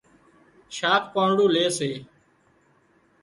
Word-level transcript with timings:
شاک 0.75 1.03
پانڙون 1.13 1.49
لي 1.55 1.65
سي 1.77 1.91